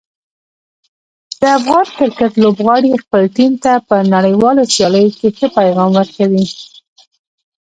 د 1.39 1.41
افغان 1.57 1.87
کرکټ 1.97 2.31
لوبغاړي 2.43 2.91
خپل 3.03 3.23
ټیم 3.35 3.51
ته 3.63 3.73
په 3.87 3.95
نړیوالو 4.13 4.63
سیالیو 4.73 5.15
کې 5.19 5.27
ښه 5.37 5.47
پیغام 5.57 5.89
ورکوي. 5.99 6.45